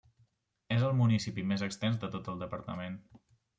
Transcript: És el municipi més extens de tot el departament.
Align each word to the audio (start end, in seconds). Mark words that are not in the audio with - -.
És 0.75 0.85
el 0.87 0.95
municipi 1.01 1.45
més 1.53 1.65
extens 1.69 2.01
de 2.07 2.11
tot 2.17 2.33
el 2.35 2.43
departament. 2.47 3.01